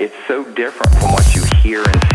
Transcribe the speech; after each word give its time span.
it's 0.00 0.14
so 0.26 0.42
different 0.54 0.90
from 0.98 1.12
what 1.12 1.34
you 1.34 1.44
hear 1.62 1.82
and 1.84 2.09